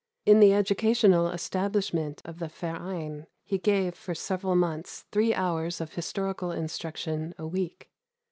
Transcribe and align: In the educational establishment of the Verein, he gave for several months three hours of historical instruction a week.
In 0.25 0.39
the 0.39 0.51
educational 0.55 1.29
establishment 1.29 2.23
of 2.25 2.39
the 2.39 2.47
Verein, 2.47 3.27
he 3.43 3.59
gave 3.59 3.93
for 3.93 4.15
several 4.15 4.55
months 4.55 5.05
three 5.11 5.31
hours 5.31 5.79
of 5.79 5.93
historical 5.93 6.51
instruction 6.51 7.35
a 7.37 7.45
week. 7.45 7.91